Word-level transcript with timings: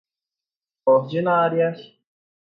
ordinárias 0.87 1.77